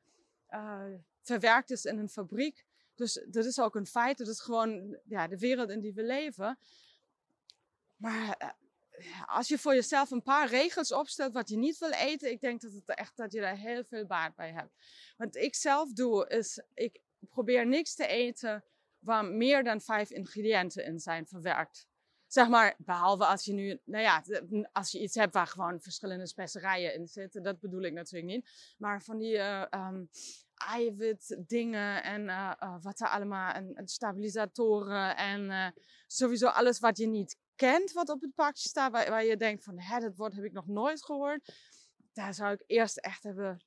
verwerkt 1.21 1.69
is 1.69 1.85
in 1.85 1.97
een 1.97 2.09
fabriek. 2.09 2.65
Dus 2.97 3.25
dat 3.29 3.45
is 3.45 3.59
ook 3.59 3.75
een 3.75 3.87
feit. 3.87 4.17
Dat 4.17 4.27
is 4.27 4.39
gewoon 4.39 4.99
ja, 5.03 5.27
de 5.27 5.37
wereld 5.37 5.69
in 5.69 5.79
die 5.79 5.93
we 5.93 6.03
leven. 6.03 6.59
Maar 7.95 8.35
eh, 8.37 8.49
als 9.25 9.47
je 9.47 9.57
voor 9.57 9.73
jezelf 9.73 10.11
een 10.11 10.23
paar 10.23 10.49
regels 10.49 10.91
opstelt 10.91 11.33
wat 11.33 11.49
je 11.49 11.57
niet 11.57 11.77
wil 11.77 11.91
eten, 11.91 12.31
ik 12.31 12.41
denk 12.41 12.61
dat, 12.61 12.71
het 12.71 12.95
echt, 12.95 13.17
dat 13.17 13.31
je 13.31 13.39
daar 13.39 13.57
heel 13.57 13.83
veel 13.83 14.05
baat 14.05 14.35
bij 14.35 14.51
hebt. 14.51 14.71
Wat 15.17 15.35
ik 15.35 15.55
zelf 15.55 15.93
doe, 15.93 16.27
is 16.27 16.63
ik 16.73 17.01
probeer 17.19 17.67
niks 17.67 17.95
te 17.95 18.07
eten 18.07 18.63
waar 18.99 19.25
meer 19.25 19.63
dan 19.63 19.81
vijf 19.81 20.09
ingrediënten 20.09 20.85
in 20.85 20.99
zijn 20.99 21.27
verwerkt. 21.27 21.87
Zeg 22.27 22.47
maar, 22.47 22.75
behalve 22.77 23.25
als 23.25 23.45
je 23.45 23.53
nu, 23.53 23.79
nou 23.83 24.03
ja, 24.03 24.23
als 24.71 24.91
je 24.91 24.99
iets 24.99 25.15
hebt 25.15 25.33
waar 25.33 25.47
gewoon 25.47 25.81
verschillende 25.81 26.27
specerijen 26.27 26.93
in 26.93 27.07
zitten, 27.07 27.43
dat 27.43 27.59
bedoel 27.59 27.81
ik 27.81 27.93
natuurlijk 27.93 28.33
niet. 28.33 28.75
Maar 28.77 29.03
van 29.03 29.17
die 29.17 29.33
uh, 29.33 29.65
um, 29.71 30.09
eiwitdingen 30.57 32.03
en 32.03 32.21
uh, 32.21 32.51
uh, 32.63 32.75
wat 32.81 32.99
er 32.99 33.09
allemaal, 33.09 33.53
en, 33.53 33.75
en 33.75 33.87
stabilisatoren 33.87 35.15
en 35.15 35.73
sowieso 36.07 36.47
alles 36.47 36.79
wat 36.79 36.97
je 36.97 37.07
niet 37.07 37.37
kent, 37.55 37.91
wat 37.91 38.09
op 38.09 38.21
het 38.21 38.35
pakje 38.35 38.69
staat, 38.69 38.91
waar, 38.91 39.09
waar 39.09 39.25
je 39.25 39.37
denkt 39.37 39.63
van, 39.63 39.79
hè, 39.79 39.99
dat 39.99 40.15
woord 40.15 40.33
heb 40.33 40.43
ik 40.43 40.51
nog 40.51 40.67
nooit 40.67 41.05
gehoord. 41.05 41.53
Daar 42.13 42.33
zou 42.33 42.53
ik 42.53 42.63
eerst 42.67 42.97
echt 42.97 43.25
even 43.25 43.61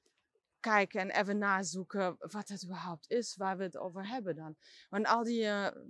kijken 0.60 1.00
en 1.00 1.10
even 1.10 1.38
nazoeken 1.38 2.16
wat 2.18 2.48
het 2.48 2.64
überhaupt 2.64 3.10
is, 3.10 3.36
waar 3.36 3.56
we 3.56 3.62
het 3.62 3.76
over 3.76 4.08
hebben 4.08 4.36
dan. 4.36 4.56
Want 4.88 5.06
al 5.06 5.24
die, 5.24 5.40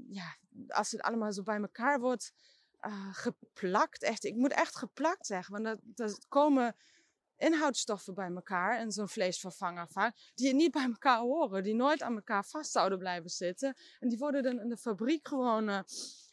ja, 0.09 0.37
als 0.69 0.91
het 0.91 1.01
allemaal 1.01 1.33
zo 1.33 1.43
bij 1.43 1.61
elkaar 1.61 2.01
wordt 2.01 2.33
geplakt. 3.13 4.03
Echt, 4.03 4.25
ik 4.25 4.37
moet 4.37 4.53
echt 4.53 4.77
geplakt 4.77 5.27
zeggen. 5.27 5.53
Want 5.53 5.65
dat, 5.65 5.79
dat 5.83 6.27
komen 6.29 6.77
inhoudstoffen 7.41 8.15
bij 8.15 8.31
elkaar 8.31 8.81
in 8.81 8.93
zo'n 8.93 9.09
vleesvervanger 9.09 9.89
vaak, 9.89 10.17
die 10.35 10.55
niet 10.55 10.73
bij 10.73 10.85
elkaar 10.85 11.19
horen, 11.19 11.63
die 11.63 11.75
nooit 11.75 12.03
aan 12.03 12.15
elkaar 12.15 12.45
vast 12.45 12.71
zouden 12.71 12.99
blijven 12.99 13.31
zitten. 13.31 13.77
En 13.99 14.09
die 14.09 14.19
worden 14.19 14.43
dan 14.43 14.61
in 14.61 14.69
de 14.69 14.77
fabriek 14.77 15.29
gewoon 15.29 15.69
uh, 15.69 15.81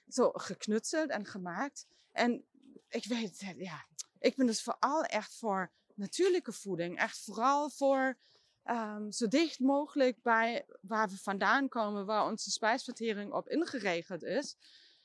zo 0.07 0.31
geknutseld 0.31 1.09
en 1.09 1.25
gemaakt. 1.25 1.85
En 2.11 2.45
ik 2.89 3.05
weet, 3.05 3.53
ja, 3.57 3.85
ik 4.19 4.35
ben 4.35 4.45
dus 4.45 4.63
vooral 4.63 5.03
echt 5.03 5.35
voor 5.35 5.71
natuurlijke 5.93 6.51
voeding. 6.51 6.97
Echt 6.97 7.23
vooral 7.23 7.69
voor 7.69 8.17
um, 8.63 9.11
zo 9.11 9.27
dicht 9.27 9.59
mogelijk 9.59 10.21
bij 10.21 10.65
waar 10.81 11.09
we 11.09 11.17
vandaan 11.17 11.69
komen, 11.69 12.05
waar 12.05 12.25
onze 12.25 12.51
spijsvertering 12.51 13.33
op 13.33 13.49
ingeregeld 13.49 14.23
is. 14.23 14.55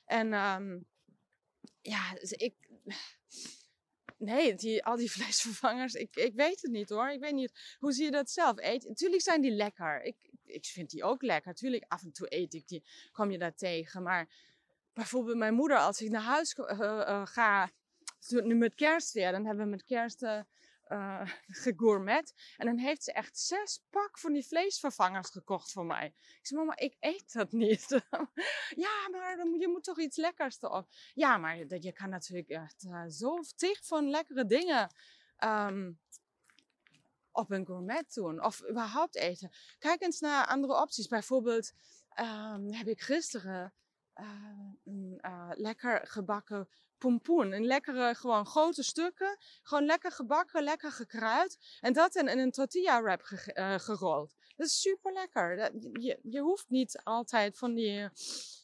En 0.04 0.32
um, 0.32 0.86
ja, 1.80 2.14
dus 2.14 2.32
ik. 2.32 2.54
Nee, 4.24 4.54
die, 4.54 4.84
al 4.84 4.96
die 4.96 5.10
vleesvervangers, 5.16 5.94
ik, 5.94 6.16
ik 6.16 6.34
weet 6.34 6.62
het 6.62 6.70
niet 6.70 6.88
hoor. 6.88 7.08
Ik 7.08 7.20
weet 7.20 7.34
niet, 7.34 7.76
hoe 7.78 7.92
zie 7.92 8.04
je 8.04 8.10
dat 8.10 8.30
zelf? 8.30 8.58
Eet, 8.58 8.88
natuurlijk 8.88 9.22
zijn 9.22 9.40
die 9.40 9.50
lekker. 9.50 10.02
Ik, 10.02 10.16
ik 10.44 10.64
vind 10.64 10.90
die 10.90 11.04
ook 11.04 11.22
lekker. 11.22 11.50
Natuurlijk, 11.50 11.84
af 11.88 12.02
en 12.02 12.12
toe 12.12 12.34
eet 12.34 12.54
ik 12.54 12.68
die, 12.68 12.84
kom 13.12 13.30
je 13.30 13.38
daar 13.38 13.54
tegen. 13.54 14.02
Maar 14.02 14.28
bijvoorbeeld 14.92 15.36
mijn 15.36 15.54
moeder, 15.54 15.78
als 15.78 16.00
ik 16.00 16.10
naar 16.10 16.22
huis 16.22 16.56
uh, 16.58 16.78
uh, 16.78 17.26
ga, 17.26 17.70
nu 18.28 18.54
met 18.54 18.74
kerst 18.74 19.12
weer, 19.12 19.32
dan 19.32 19.46
hebben 19.46 19.64
we 19.64 19.70
met 19.70 19.84
kerst 19.84 20.22
uh, 20.22 20.40
uh, 20.92 21.20
gegourmet. 21.64 22.34
En 22.56 22.66
dan 22.66 22.78
heeft 22.78 23.04
ze 23.04 23.12
echt 23.12 23.38
zes 23.38 23.84
pak 23.90 24.18
van 24.18 24.32
die 24.32 24.46
vleesvervangers 24.46 25.30
gekocht 25.30 25.72
voor 25.72 25.86
mij. 25.86 26.06
Ik 26.06 26.46
zei, 26.46 26.60
mama, 26.60 26.76
ik 26.76 26.96
eet 27.00 27.32
dat 27.32 27.52
niet. 27.52 27.88
ja, 28.86 29.08
maar 29.10 29.36
je 29.58 29.68
moet 29.68 29.84
toch 29.84 29.98
iets 29.98 30.16
lekkers 30.16 30.62
erop. 30.62 30.88
Ja, 31.14 31.36
maar 31.36 31.56
je 31.56 31.92
kan 31.92 32.08
natuurlijk 32.08 32.48
echt 32.48 32.84
uh, 32.84 33.04
zo 33.08 33.38
tig 33.56 33.86
van 33.86 34.10
lekkere 34.10 34.46
dingen 34.46 34.94
um, 35.38 36.00
op 37.30 37.50
een 37.50 37.66
gourmet 37.66 38.14
doen. 38.14 38.44
Of 38.44 38.68
überhaupt 38.70 39.16
eten. 39.16 39.50
Kijk 39.78 40.00
eens 40.02 40.20
naar 40.20 40.46
andere 40.46 40.80
opties. 40.80 41.06
Bijvoorbeeld 41.06 41.72
um, 42.20 42.72
heb 42.72 42.86
ik 42.86 43.00
gisteren 43.00 43.74
een 44.84 45.18
uh, 45.20 45.50
lekker 45.54 46.06
gebakken 46.06 46.68
pompoen. 46.98 47.52
Een 47.52 47.64
lekkere, 47.64 48.14
gewoon 48.14 48.46
grote 48.46 48.82
stukken. 48.82 49.38
Gewoon 49.62 49.84
lekker 49.84 50.12
gebakken, 50.12 50.62
lekker 50.62 50.92
gekruid. 50.92 51.78
En 51.80 51.92
dat 51.92 52.14
in, 52.14 52.28
een 52.28 52.50
tortilla 52.50 53.02
wrap 53.02 53.22
ge, 53.22 53.78
gerold. 53.80 54.34
Dat 54.56 54.66
is 54.66 54.80
super 54.80 55.12
lekker. 55.12 55.72
je, 56.00 56.18
je 56.22 56.40
hoeft 56.40 56.68
niet 56.68 57.00
altijd 57.04 57.58
van 57.58 57.74
die, 57.74 58.08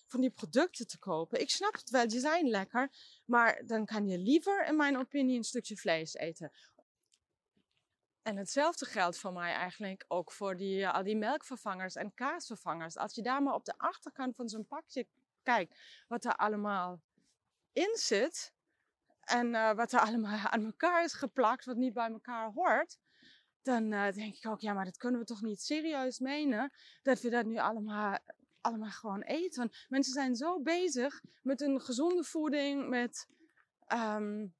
van 0.07 0.21
die 0.21 0.31
producten 0.31 0.87
te 0.87 0.99
kopen. 0.99 1.41
Ik 1.41 1.51
snap 1.51 1.73
het 1.73 1.91
wel, 1.91 2.09
die 2.09 2.21
zijn 2.21 2.49
lekker. 2.49 2.91
Maar 3.25 3.63
dan 3.67 3.85
kan 3.85 4.09
je 4.09 4.19
liever, 4.19 4.67
in 4.67 4.77
mijn 4.77 4.99
opinie, 4.99 5.37
een 5.37 5.45
stukje 5.45 5.77
vlees 5.77 6.15
eten. 6.15 6.53
En 8.23 8.37
hetzelfde 8.37 8.87
geldt 8.87 9.19
voor 9.19 9.33
mij 9.33 9.53
eigenlijk 9.53 10.05
ook 10.09 10.33
voor 10.33 10.57
die, 10.57 10.89
al 10.89 11.03
die 11.03 11.17
melkvervangers 11.17 11.95
en 11.95 12.15
kaasvervangers. 12.15 12.97
Als 12.97 13.15
je 13.15 13.23
daar 13.23 13.43
maar 13.43 13.55
op 13.55 13.65
de 13.65 13.79
achterkant 13.79 14.37
van 14.37 14.49
zo'n 14.49 14.67
pakje 14.67 15.07
kijkt, 15.55 15.79
wat 16.09 16.25
er 16.25 16.37
allemaal 16.37 17.03
in 17.73 17.97
zit. 17.97 18.53
En 19.21 19.47
uh, 19.47 19.73
wat 19.73 19.93
er 19.93 20.01
allemaal 20.01 20.39
aan 20.53 20.65
elkaar 20.65 21.05
is 21.05 21.13
geplakt, 21.13 21.65
wat 21.65 21.77
niet 21.77 21.95
bij 21.95 22.11
elkaar 22.11 22.53
hoort 22.53 22.99
dan 23.69 23.93
uh, 23.93 24.13
denk 24.13 24.37
ik 24.37 24.47
ook, 24.47 24.61
ja, 24.61 24.73
maar 24.73 24.85
dat 24.85 24.97
kunnen 24.97 25.21
we 25.21 25.27
toch 25.27 25.43
niet 25.43 25.61
serieus 25.61 26.19
menen, 26.19 26.73
dat 27.03 27.21
we 27.21 27.31
dat 27.31 27.47
nu 27.47 27.59
allemaal, 27.59 28.19
allemaal 28.61 28.91
gewoon 28.91 29.23
eten. 29.23 29.71
Mensen 29.89 30.13
zijn 30.13 30.37
zo 30.37 30.61
bezig 30.61 31.23
met 31.43 31.61
een 31.61 31.81
gezonde 31.81 32.25
voeding, 32.25 32.89
met, 32.89 33.27
um, 33.93 34.55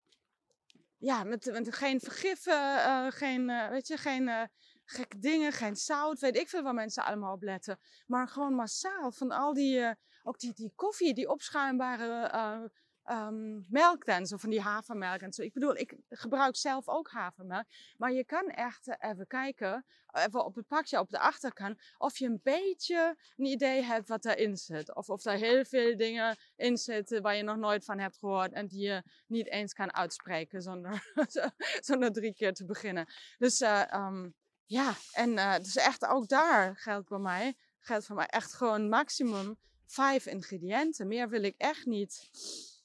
ja, 0.99 1.25
met, 1.25 1.51
geen 1.71 2.01
vergiffen, 2.01 2.77
uh, 2.77 3.07
geen, 3.11 3.49
uh, 3.49 3.69
weet 3.69 3.87
je, 3.87 3.97
geen 3.97 4.51
gekke 4.85 5.19
dingen, 5.19 5.53
geen 5.53 5.77
zout, 5.77 6.21
weet 6.21 6.37
ik 6.37 6.49
veel 6.49 6.63
waar 6.63 6.75
mensen 6.75 7.05
allemaal 7.05 7.35
op 7.35 7.43
letten. 7.43 7.79
Maar 8.07 8.29
gewoon 8.29 8.55
massaal 8.55 9.13
van 9.13 9.31
al 9.31 9.55
die, 9.55 9.95
ook 10.29 10.39
die, 10.39 10.53
die 10.55 10.73
koffie, 10.75 11.15
die 11.15 11.29
opschuimbare 11.29 12.71
um, 13.11 13.67
melk 13.69 14.05
dan, 14.05 14.27
zo 14.27 14.37
van 14.37 14.51
die 14.51 14.61
havermelk 14.61 15.21
en 15.21 15.33
zo. 15.33 15.43
Ik 15.43 15.53
bedoel, 15.53 15.77
ik 15.77 15.97
gebruik 16.09 16.57
zelf 16.57 16.89
ook 16.89 17.11
havermelk. 17.11 17.65
Maar 17.97 18.13
je 18.13 18.25
kan 18.25 18.47
echt 18.49 18.89
eh, 18.89 19.11
even 19.11 19.27
kijken, 19.27 19.85
even 20.13 20.45
op 20.45 20.55
het 20.55 20.67
pakje 20.67 20.99
op 20.99 21.11
de 21.11 21.19
achterkant, 21.19 21.81
of 21.99 22.19
je 22.19 22.27
een 22.27 22.41
beetje 22.43 23.17
een 23.37 23.45
idee 23.45 23.83
hebt 23.83 24.09
wat 24.09 24.25
erin 24.25 24.57
zit. 24.57 24.95
Of 24.95 25.09
of 25.09 25.25
er 25.25 25.37
heel 25.37 25.65
veel 25.65 25.97
dingen 25.97 26.37
in 26.57 26.77
zitten 26.77 27.23
waar 27.23 27.37
je 27.37 27.43
nog 27.43 27.57
nooit 27.57 27.85
van 27.85 27.99
hebt 27.99 28.19
gehoord 28.19 28.53
en 28.53 28.67
die 28.67 28.81
je 28.81 29.03
niet 29.27 29.49
eens 29.49 29.73
kan 29.73 29.95
uitspreken 29.95 30.63
zonder, 30.63 31.13
zonder 31.89 32.13
drie 32.13 32.35
keer 32.35 32.55
te 32.55 32.65
beginnen. 32.65 33.07
Dus 33.39 33.61
uh, 33.61 33.83
um, 33.93 34.35
ja, 34.65 34.95
en 35.13 35.63
dus 35.63 35.77
echt 35.77 36.07
ook 36.07 36.29
daar 36.29 36.77
geldt 36.77 37.09
bij 37.09 37.19
mij, 37.19 37.57
geldt 37.81 38.07
voor 38.07 38.17
mij 38.17 38.27
echt 38.27 38.55
gewoon 38.55 38.89
maximum 38.89 39.59
vijf 39.89 40.27
ingrediënten. 40.27 41.07
Meer 41.07 41.29
wil 41.29 41.43
ik 41.43 41.55
echt 41.57 41.87
niet 41.87 42.31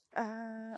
uh, 0.19 0.75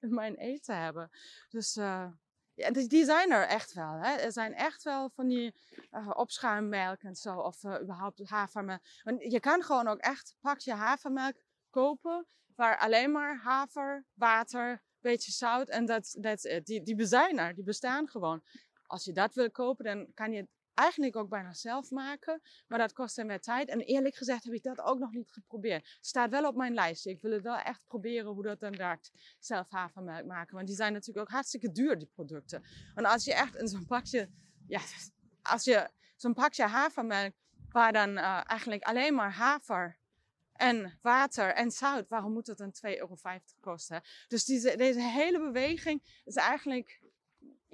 mijn 0.00 0.34
eten 0.34 0.82
hebben. 0.82 1.10
Dus 1.48 1.76
uh, 1.76 2.06
ja, 2.54 2.70
die 2.70 3.04
zijn 3.04 3.30
er 3.32 3.46
echt 3.46 3.72
wel. 3.72 3.92
Hè. 3.92 4.16
Er 4.16 4.32
zijn 4.32 4.54
echt 4.54 4.82
wel 4.82 5.10
van 5.10 5.28
die 5.28 5.54
uh, 5.90 6.10
opschuimmelk 6.12 7.02
en 7.02 7.14
zo. 7.14 7.38
Of 7.38 7.64
überhaupt 7.64 8.28
havermelk. 8.28 8.80
Want 9.02 9.32
je 9.32 9.40
kan 9.40 9.62
gewoon 9.62 9.88
ook 9.88 9.98
echt 9.98 10.36
pak 10.40 10.58
je 10.58 10.72
havermelk 10.72 11.42
kopen. 11.70 12.26
Waar 12.54 12.78
alleen 12.78 13.12
maar 13.12 13.40
haver, 13.42 14.04
water, 14.14 14.82
beetje 15.00 15.32
zout 15.32 15.68
en 15.68 15.86
dat 15.86 16.16
that's 16.20 16.44
it. 16.44 16.66
Die, 16.66 16.82
die 16.82 17.06
zijn 17.06 17.38
er. 17.38 17.54
Die 17.54 17.64
bestaan 17.64 18.08
gewoon. 18.08 18.42
Als 18.86 19.04
je 19.04 19.12
dat 19.12 19.34
wil 19.34 19.50
kopen, 19.50 19.84
dan 19.84 20.12
kan 20.14 20.32
je 20.32 20.48
eigenlijk 20.74 21.16
ook 21.16 21.28
bijna 21.28 21.52
zelf 21.52 21.90
maken. 21.90 22.40
Maar 22.68 22.78
dat 22.78 22.92
kost 22.92 23.16
dan 23.16 23.26
weer 23.26 23.40
tijd. 23.40 23.68
En 23.68 23.80
eerlijk 23.80 24.14
gezegd 24.14 24.44
heb 24.44 24.52
ik 24.52 24.62
dat 24.62 24.80
ook 24.80 24.98
nog 24.98 25.12
niet 25.12 25.32
geprobeerd. 25.32 25.88
Het 25.96 26.06
staat 26.06 26.30
wel 26.30 26.48
op 26.48 26.56
mijn 26.56 26.74
lijstje. 26.74 27.10
Ik 27.10 27.20
wil 27.20 27.32
het 27.32 27.42
wel 27.42 27.56
echt 27.56 27.84
proberen 27.84 28.30
hoe 28.30 28.42
dat 28.42 28.60
dan 28.60 28.76
werkt. 28.76 29.10
Zelf 29.38 29.70
havermelk 29.70 30.24
maken. 30.24 30.54
Want 30.54 30.66
die 30.66 30.76
zijn 30.76 30.92
natuurlijk 30.92 31.26
ook 31.26 31.34
hartstikke 31.34 31.72
duur, 31.72 31.98
die 31.98 32.10
producten. 32.14 32.64
En 32.94 33.04
als 33.04 33.24
je 33.24 33.34
echt 33.34 33.56
in 33.56 33.68
zo'n 33.68 33.86
pakje... 33.86 34.30
Ja, 34.66 34.80
als 35.42 35.64
je 35.64 35.90
zo'n 36.16 36.34
pakje 36.34 36.64
havermelk... 36.64 37.32
Waar 37.68 37.92
dan 37.92 38.10
uh, 38.10 38.40
eigenlijk 38.46 38.82
alleen 38.82 39.14
maar 39.14 39.32
haver 39.32 39.98
en 40.52 40.98
water 41.02 41.54
en 41.54 41.70
zout. 41.70 42.08
Waarom 42.08 42.32
moet 42.32 42.46
het 42.46 42.58
dan 42.58 42.72
2,50 42.86 42.98
euro 42.98 43.16
kosten? 43.60 44.02
Dus 44.28 44.44
deze, 44.44 44.76
deze 44.76 45.00
hele 45.00 45.38
beweging 45.38 46.20
is 46.24 46.34
eigenlijk 46.34 47.00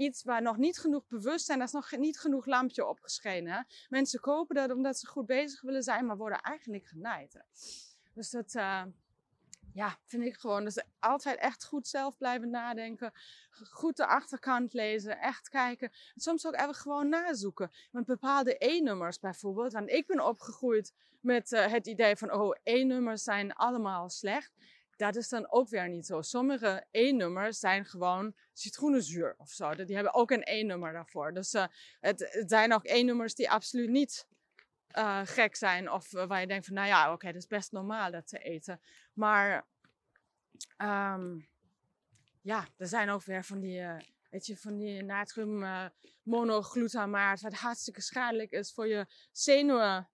iets 0.00 0.22
waar 0.22 0.42
nog 0.42 0.56
niet 0.56 0.78
genoeg 0.78 1.06
bewustzijn, 1.06 1.58
daar 1.58 1.66
is 1.66 1.72
nog 1.72 1.96
niet 1.96 2.18
genoeg 2.18 2.46
lampje 2.46 2.86
opgeschenen. 2.86 3.66
Mensen 3.88 4.20
kopen 4.20 4.54
dat 4.54 4.70
omdat 4.70 4.98
ze 4.98 5.06
goed 5.06 5.26
bezig 5.26 5.60
willen 5.60 5.82
zijn, 5.82 6.06
maar 6.06 6.16
worden 6.16 6.40
eigenlijk 6.40 6.86
genaaid. 6.86 7.44
Dus 8.14 8.30
dat, 8.30 8.54
uh, 8.54 8.82
ja, 9.72 9.98
vind 10.06 10.24
ik 10.24 10.36
gewoon. 10.36 10.64
Dus 10.64 10.84
altijd 10.98 11.38
echt 11.38 11.64
goed 11.64 11.88
zelf 11.88 12.16
blijven 12.16 12.50
nadenken. 12.50 13.12
Goed 13.50 13.96
de 13.96 14.06
achterkant 14.06 14.72
lezen. 14.72 15.18
Echt 15.18 15.48
kijken. 15.48 15.90
En 16.14 16.20
soms 16.20 16.46
ook 16.46 16.54
even 16.54 16.74
gewoon 16.74 17.08
nazoeken. 17.08 17.70
Want 17.90 18.06
bepaalde 18.06 18.56
E-nummers 18.58 19.18
bijvoorbeeld. 19.18 19.72
Want 19.72 19.90
ik 19.90 20.06
ben 20.06 20.26
opgegroeid 20.26 20.92
met 21.20 21.52
uh, 21.52 21.66
het 21.66 21.86
idee 21.86 22.16
van, 22.16 22.32
oh, 22.32 22.56
E-nummers 22.62 23.22
zijn 23.22 23.52
allemaal 23.52 24.08
slecht 24.08 24.52
dat 25.00 25.16
is 25.16 25.28
dan 25.28 25.50
ook 25.50 25.68
weer 25.68 25.88
niet 25.88 26.06
zo. 26.06 26.22
Sommige 26.22 26.86
E-nummers 26.90 27.58
zijn 27.58 27.84
gewoon 27.84 28.34
citroenenzuur 28.52 29.34
of 29.38 29.50
zo. 29.50 29.74
Die 29.74 29.94
hebben 29.94 30.14
ook 30.14 30.30
een 30.30 30.42
E-nummer 30.44 30.92
daarvoor. 30.92 31.32
Dus 31.32 31.54
uh, 31.54 31.64
het, 32.00 32.44
zijn 32.46 32.72
ook 32.72 32.86
E-nummers 32.86 33.34
die 33.34 33.50
absoluut 33.50 33.88
niet 33.88 34.26
uh, 34.98 35.20
gek 35.24 35.56
zijn. 35.56 35.90
Of 35.90 36.12
uh, 36.12 36.26
waar 36.26 36.40
je 36.40 36.46
denkt 36.46 36.66
van, 36.66 36.74
nou 36.74 36.88
ja, 36.88 37.12
oké, 37.12 37.26
dat 37.26 37.34
is 37.34 37.46
best 37.46 37.72
normaal 37.72 38.10
dat 38.10 38.26
te 38.26 38.38
eten. 38.38 38.80
Maar 39.12 39.66
um, 40.78 41.48
ja, 42.40 42.66
er 42.76 42.86
zijn 42.86 43.10
ook 43.10 43.22
weer 43.22 43.44
van 43.44 43.60
die, 43.60 43.82
weet 44.30 44.46
je, 44.46 44.56
van 44.56 44.76
die 44.76 45.02
natrium 45.02 45.90
monoglutamaat, 46.22 47.40
wat 47.40 47.54
hartstikke 47.54 48.00
schadelijk 48.00 48.50
is 48.50 48.72
voor 48.72 48.88
je 48.88 49.06
zenuwen. 49.32 50.08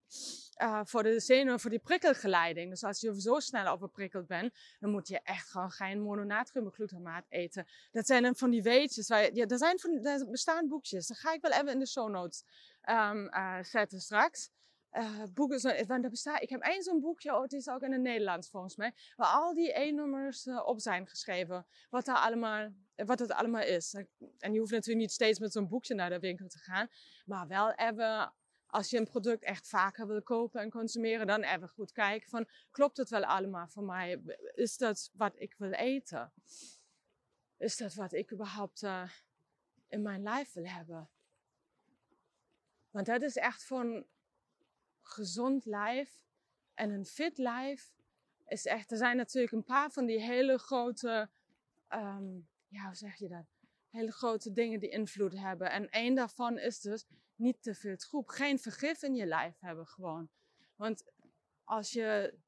Uh, 0.63 0.81
voor 0.85 1.03
de 1.03 1.21
zenuwen, 1.21 1.61
voor 1.61 1.71
die 1.71 1.79
prikkelgeleiding. 1.79 2.71
Dus 2.71 2.85
als 2.85 3.01
je 3.01 3.21
zo 3.21 3.41
snel 3.41 3.67
overprikkeld 3.67 4.27
bent, 4.27 4.55
dan 4.79 4.91
moet 4.91 5.09
je 5.09 5.21
echt 5.23 5.51
gewoon 5.51 5.71
geen 5.71 6.01
mononatriumglutamaat 6.01 7.27
eten. 7.29 7.67
Dat 7.91 8.07
zijn 8.07 8.23
dan 8.23 8.37
van 8.37 8.51
die 8.51 8.63
weetjes. 8.63 9.07
Ja, 9.07 9.31
er, 9.31 9.59
zijn 9.59 9.79
van, 9.79 10.05
er 10.05 10.31
bestaan 10.31 10.69
boekjes. 10.69 11.07
Dat 11.07 11.19
ga 11.19 11.33
ik 11.33 11.41
wel 11.41 11.51
even 11.51 11.69
in 11.69 11.79
de 11.79 11.87
show 11.87 12.11
notes 12.11 12.45
um, 12.89 13.25
uh, 13.25 13.63
zetten 13.63 14.01
straks. 14.01 14.51
Uh, 14.97 15.23
boeken, 15.35 15.61
zo, 15.61 15.85
want 15.87 16.05
er 16.05 16.11
bestaat, 16.11 16.43
ik 16.43 16.49
heb 16.49 16.61
één 16.61 16.83
zo'n 16.83 17.01
boekje, 17.01 17.35
oh, 17.35 17.43
het 17.43 17.53
is 17.53 17.69
ook 17.69 17.83
in 17.83 17.93
het 17.93 18.01
Nederlands 18.01 18.49
volgens 18.49 18.77
mij, 18.77 18.95
waar 19.17 19.29
al 19.29 19.55
die 19.55 19.79
E-nummers 19.79 20.49
op 20.49 20.81
zijn 20.81 21.07
geschreven. 21.07 21.67
Wat, 21.91 22.05
daar 22.05 22.17
allemaal, 22.17 22.71
wat 22.95 23.19
het 23.19 23.33
allemaal 23.33 23.63
is. 23.63 23.95
En 24.39 24.53
je 24.53 24.59
hoeft 24.59 24.73
natuurlijk 24.73 25.01
niet 25.01 25.13
steeds 25.13 25.39
met 25.39 25.53
zo'n 25.53 25.69
boekje 25.69 25.95
naar 25.95 26.11
de 26.11 26.19
winkel 26.19 26.49
te 26.49 26.59
gaan, 26.59 26.89
maar 27.25 27.47
wel 27.47 27.73
even 27.73 28.33
als 28.67 28.91
je 28.91 28.99
een 28.99 29.09
product 29.09 29.43
echt 29.43 29.69
vaker 29.69 30.07
wil 30.07 30.23
kopen 30.23 30.61
en 30.61 30.71
consumeren, 30.71 31.27
dan 31.27 31.43
even 31.43 31.69
goed 31.69 31.93
kijken 31.93 32.29
van, 32.29 32.49
klopt 32.71 32.97
het 32.97 33.09
wel 33.09 33.25
allemaal 33.25 33.69
voor 33.69 33.85
mij? 33.85 34.23
Is 34.55 34.77
dat 34.77 35.11
wat 35.13 35.33
ik 35.37 35.55
wil 35.59 35.73
eten? 35.73 36.33
Is 37.57 37.77
dat 37.77 37.95
wat 37.95 38.13
ik 38.13 38.33
überhaupt 38.33 38.83
uh, 38.83 39.11
in 39.89 40.03
mijn 40.03 40.23
lijf 40.23 40.53
wil 40.53 40.67
hebben? 40.67 41.11
Want 42.91 43.07
dat 43.07 43.23
is 43.23 43.37
echt 43.37 43.71
een 43.71 44.07
gezond 45.07 45.65
lijf 45.65 46.25
en 46.75 46.91
een 46.91 47.07
fit 47.07 47.39
lijf. 47.39 47.95
Is 48.47 48.67
echt, 48.67 48.91
er 48.91 48.97
zijn 48.97 49.17
natuurlijk 49.17 49.53
een 49.53 49.65
paar 49.65 49.91
van 49.91 50.07
die 50.07 50.21
hele 50.21 50.59
grote, 50.59 51.29
um, 51.89 52.49
ja, 52.69 52.85
hoe 52.85 52.95
zeg 52.95 53.15
je 53.15 53.29
dat? 53.29 53.47
Hele 53.91 54.13
grote 54.13 54.53
dingen 54.53 54.81
die 54.81 54.91
invloed 54.91 55.39
hebben. 55.39 55.71
En 55.71 55.89
één 55.91 56.15
daarvan 56.15 56.59
is 56.59 56.81
dus 56.81 57.07
niet 57.35 57.63
te 57.63 57.75
veel 57.75 57.97
troep. 57.97 58.29
Geen 58.29 58.59
vergif 58.59 59.03
in 59.03 59.15
je 59.15 59.27
lijf 59.27 59.61
hebben 59.61 59.87
gewoon. 59.87 60.29
Want 60.77 61.05
als 61.65 61.93
je 61.93 62.39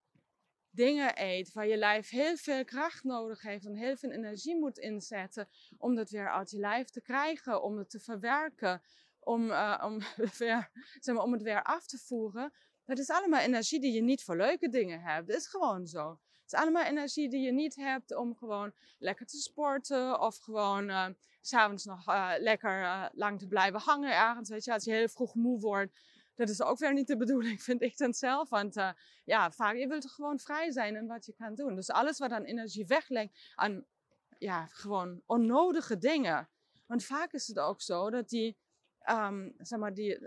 dingen 0.70 1.22
eet 1.22 1.52
waar 1.52 1.66
je 1.66 1.76
lijf 1.76 2.10
heel 2.10 2.36
veel 2.36 2.64
kracht 2.64 3.04
nodig 3.04 3.42
heeft 3.42 3.66
en 3.66 3.74
heel 3.74 3.96
veel 3.96 4.10
energie 4.10 4.56
moet 4.56 4.78
inzetten 4.78 5.48
om 5.78 5.94
dat 5.94 6.10
weer 6.10 6.30
uit 6.30 6.50
je 6.50 6.58
lijf 6.58 6.88
te 6.88 7.00
krijgen, 7.00 7.62
om 7.62 7.78
het 7.78 7.90
te 7.90 8.00
verwerken, 8.00 8.82
om, 9.28 9.50
uh, 9.50 9.82
om, 9.84 9.98
weer, 10.38 10.70
zeg 11.00 11.14
maar, 11.14 11.24
om 11.24 11.32
het 11.32 11.42
weer 11.42 11.62
af 11.62 11.86
te 11.86 11.98
voeren. 11.98 12.52
Dat 12.84 12.98
is 12.98 13.10
allemaal 13.10 13.40
energie 13.40 13.80
die 13.80 13.92
je 13.92 14.02
niet 14.02 14.24
voor 14.24 14.36
leuke 14.36 14.68
dingen 14.68 15.00
hebt. 15.00 15.28
Dat 15.28 15.36
is 15.36 15.46
gewoon 15.46 15.86
zo. 15.86 16.10
Het 16.10 16.52
is 16.52 16.58
allemaal 16.58 16.84
energie 16.84 17.28
die 17.28 17.40
je 17.40 17.52
niet 17.52 17.76
hebt 17.76 18.16
om 18.16 18.36
gewoon 18.36 18.72
lekker 18.98 19.26
te 19.26 19.36
sporten 19.36 20.20
of 20.20 20.38
gewoon 20.38 20.88
uh, 20.88 21.06
s'avonds 21.40 21.84
nog 21.84 22.08
uh, 22.08 22.32
lekker 22.38 23.10
lang 23.12 23.38
te 23.38 23.46
blijven 23.46 23.80
hangen 23.80 24.16
ergens. 24.16 24.48
Weet 24.48 24.64
je, 24.64 24.72
als 24.72 24.84
je 24.84 24.92
heel 24.92 25.08
vroeg 25.08 25.34
moe 25.34 25.60
wordt. 25.60 26.00
Dat 26.34 26.48
is 26.48 26.62
ook 26.62 26.78
weer 26.78 26.92
niet 26.92 27.06
de 27.06 27.16
bedoeling, 27.16 27.62
vind 27.68 27.82
ik 27.82 27.96
dan 27.96 28.14
zelf. 28.14 28.48
Want 28.48 28.74
ja, 29.24 29.50
vaak, 29.50 29.76
je 29.76 29.88
wilt 29.88 30.10
gewoon 30.10 30.38
vrij 30.38 30.70
zijn 30.70 30.96
in 30.96 31.06
wat 31.06 31.26
je 31.26 31.32
kan 31.32 31.54
doen. 31.54 31.74
Dus 31.74 31.90
alles 31.90 32.18
wat 32.18 32.30
aan 32.30 32.44
energie 32.44 32.86
weglegt 32.86 33.52
aan 33.54 33.84
ja, 34.38 34.66
gewoon 34.66 35.22
onnodige 35.26 35.98
dingen. 35.98 36.48
Want 36.86 37.04
vaak 37.04 37.32
is 37.32 37.46
het 37.46 37.58
ook 37.58 37.80
zo 37.80 38.10
dat 38.10 38.28
die 38.28 38.56
um, 39.10 39.54
zeg 39.58 39.78
maar 39.78 39.94
die 39.94 40.18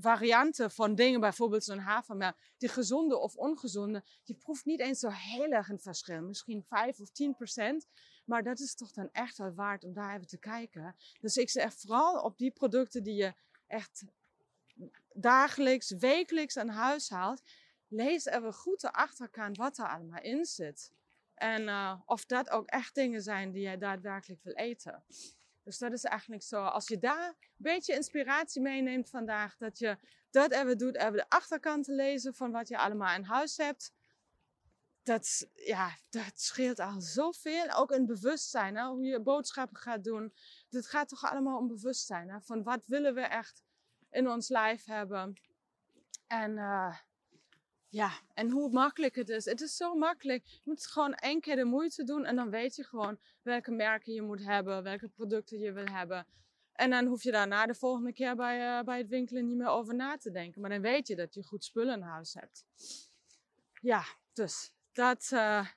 varianten 0.00 0.70
van 0.70 0.94
dingen, 0.94 1.20
bijvoorbeeld 1.20 1.64
zo'n 1.64 1.78
havermelk, 1.78 2.36
die 2.58 2.68
gezonde 2.68 3.18
of 3.18 3.36
ongezonde, 3.36 4.04
je 4.22 4.34
proeft 4.34 4.64
niet 4.64 4.80
eens 4.80 4.98
zo 4.98 5.08
heel 5.08 5.50
erg 5.50 5.68
een 5.68 5.80
verschil. 5.80 6.22
Misschien 6.22 6.64
5 6.68 7.00
of 7.00 7.10
10 7.10 7.34
procent. 7.34 7.86
Maar 8.24 8.42
dat 8.42 8.58
is 8.58 8.74
toch 8.74 8.92
dan 8.92 9.08
echt 9.12 9.38
wel 9.38 9.54
waard 9.54 9.84
om 9.84 9.92
daar 9.92 10.14
even 10.14 10.26
te 10.26 10.38
kijken. 10.38 10.96
Dus 11.20 11.36
ik 11.36 11.50
zeg 11.50 11.74
vooral 11.74 12.20
op 12.20 12.38
die 12.38 12.50
producten 12.50 13.02
die 13.02 13.14
je 13.14 13.34
echt 13.66 14.04
dagelijks, 15.12 15.90
wekelijks 15.90 16.56
aan 16.56 16.68
huis 16.68 17.10
haalt. 17.10 17.42
Lees 17.88 18.24
even 18.24 18.52
goed 18.52 18.80
de 18.80 18.92
achterkant 18.92 19.56
wat 19.56 19.78
er 19.78 19.88
allemaal 19.88 20.22
in 20.22 20.44
zit. 20.44 20.92
En 21.34 21.62
uh, 21.62 22.00
of 22.04 22.24
dat 22.24 22.50
ook 22.50 22.66
echt 22.66 22.94
dingen 22.94 23.22
zijn 23.22 23.52
die 23.52 23.62
jij 23.62 23.78
daadwerkelijk 23.78 24.42
wil 24.42 24.54
eten. 24.54 25.04
Dus 25.66 25.78
dat 25.78 25.92
is 25.92 26.04
eigenlijk 26.04 26.42
zo. 26.42 26.62
Als 26.62 26.88
je 26.88 26.98
daar 26.98 27.28
een 27.28 27.34
beetje 27.56 27.94
inspiratie 27.94 28.62
meeneemt 28.62 29.10
vandaag, 29.10 29.56
dat 29.56 29.78
je 29.78 29.98
dat 30.30 30.52
even 30.52 30.78
doet, 30.78 30.96
even 30.96 31.12
de 31.12 31.28
achterkant 31.28 31.84
te 31.84 31.92
lezen 31.92 32.34
van 32.34 32.50
wat 32.50 32.68
je 32.68 32.78
allemaal 32.78 33.14
in 33.14 33.22
huis 33.22 33.56
hebt. 33.56 33.92
Dat, 35.02 35.48
ja, 35.52 35.96
dat 36.10 36.40
scheelt 36.40 36.78
al 36.78 37.00
zoveel. 37.00 37.70
Ook 37.74 37.90
in 37.90 38.06
bewustzijn, 38.06 38.76
hè? 38.76 38.84
hoe 38.86 39.04
je 39.04 39.20
boodschappen 39.20 39.76
gaat 39.76 40.04
doen. 40.04 40.34
Het 40.70 40.86
gaat 40.86 41.08
toch 41.08 41.24
allemaal 41.24 41.58
om 41.58 41.68
bewustzijn. 41.68 42.30
Hè? 42.30 42.40
Van 42.40 42.62
wat 42.62 42.86
willen 42.86 43.14
we 43.14 43.20
echt 43.20 43.62
in 44.10 44.28
ons 44.28 44.48
lijf 44.48 44.84
hebben. 44.84 45.40
En 46.26 46.50
uh, 46.50 46.96
ja, 47.96 48.20
en 48.34 48.50
hoe 48.50 48.70
makkelijk 48.70 49.14
het 49.14 49.28
is. 49.28 49.44
Het 49.44 49.60
is 49.60 49.76
zo 49.76 49.94
makkelijk. 49.94 50.46
Je 50.46 50.60
moet 50.64 50.86
gewoon 50.86 51.14
één 51.14 51.40
keer 51.40 51.56
de 51.56 51.64
moeite 51.64 52.04
doen 52.04 52.24
en 52.24 52.36
dan 52.36 52.50
weet 52.50 52.76
je 52.76 52.84
gewoon 52.84 53.18
welke 53.42 53.70
merken 53.70 54.12
je 54.12 54.22
moet 54.22 54.44
hebben, 54.44 54.82
welke 54.82 55.08
producten 55.08 55.58
je 55.58 55.72
wil 55.72 55.86
hebben. 55.86 56.26
En 56.72 56.90
dan 56.90 57.06
hoef 57.06 57.22
je 57.22 57.30
daarna 57.30 57.66
de 57.66 57.74
volgende 57.74 58.12
keer 58.12 58.36
bij, 58.36 58.78
uh, 58.78 58.84
bij 58.84 58.98
het 58.98 59.08
winkelen 59.08 59.46
niet 59.46 59.56
meer 59.56 59.68
over 59.68 59.94
na 59.94 60.16
te 60.16 60.30
denken. 60.30 60.60
Maar 60.60 60.70
dan 60.70 60.80
weet 60.80 61.06
je 61.06 61.16
dat 61.16 61.34
je 61.34 61.42
goed 61.42 61.64
spullen 61.64 61.94
in 61.94 62.02
huis 62.02 62.34
hebt. 62.34 62.64
Ja, 63.80 64.04
dus 64.32 64.72
dat, 64.92 65.30
uh, 65.32 65.68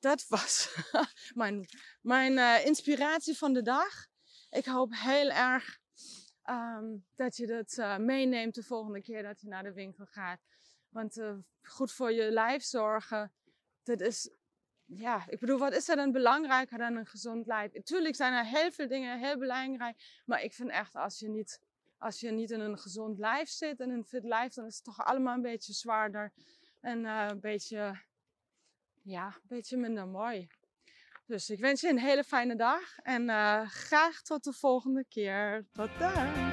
dat 0.00 0.28
was 0.28 0.76
mijn, 1.34 1.66
mijn 2.02 2.32
uh, 2.32 2.66
inspiratie 2.66 3.36
van 3.36 3.52
de 3.52 3.62
dag. 3.62 4.06
Ik 4.50 4.64
hoop 4.64 4.94
heel 4.94 5.30
erg 5.30 5.78
um, 6.44 7.06
dat 7.16 7.36
je 7.36 7.46
dat 7.46 7.98
meeneemt 7.98 8.54
de 8.54 8.62
volgende 8.62 9.02
keer 9.02 9.22
dat 9.22 9.40
je 9.40 9.48
naar 9.48 9.62
de 9.62 9.72
winkel 9.72 10.06
gaat. 10.06 10.40
Want 10.90 11.16
uh, 11.16 11.34
goed 11.62 11.92
voor 11.92 12.12
je 12.12 12.30
lijf 12.30 12.62
zorgen, 12.62 13.32
dat 13.82 14.00
is, 14.00 14.30
ja, 14.84 15.24
ik 15.28 15.40
bedoel, 15.40 15.58
wat 15.58 15.72
is 15.72 15.88
er 15.88 15.96
dan 15.96 16.12
belangrijker 16.12 16.78
dan 16.78 16.96
een 16.96 17.06
gezond 17.06 17.46
lijf? 17.46 17.72
Tuurlijk 17.82 18.14
zijn 18.14 18.32
er 18.32 18.46
heel 18.46 18.70
veel 18.70 18.88
dingen 18.88 19.18
heel 19.18 19.38
belangrijk, 19.38 20.22
maar 20.24 20.42
ik 20.42 20.52
vind 20.52 20.70
echt 20.70 20.94
als 20.94 21.18
je 21.18 21.28
niet, 21.28 21.60
als 21.98 22.20
je 22.20 22.30
niet 22.30 22.50
in 22.50 22.60
een 22.60 22.78
gezond 22.78 23.18
lijf 23.18 23.48
zit 23.48 23.80
en 23.80 23.90
een 23.90 24.04
fit 24.04 24.24
lijf, 24.24 24.52
dan 24.52 24.66
is 24.66 24.74
het 24.74 24.84
toch 24.84 25.04
allemaal 25.04 25.34
een 25.34 25.42
beetje 25.42 25.72
zwaarder 25.72 26.32
en 26.80 27.04
uh, 27.04 27.26
een 27.28 27.40
beetje, 27.40 28.00
ja, 29.02 29.26
een 29.26 29.48
beetje 29.48 29.76
minder 29.76 30.06
mooi. 30.06 30.48
Dus 31.26 31.50
ik 31.50 31.60
wens 31.60 31.80
je 31.80 31.88
een 31.88 31.98
hele 31.98 32.24
fijne 32.24 32.56
dag 32.56 32.98
en 32.98 33.28
uh, 33.28 33.68
graag 33.68 34.22
tot 34.22 34.44
de 34.44 34.52
volgende 34.52 35.04
keer. 35.08 35.66
Tot 35.72 35.98
dan! 35.98 36.49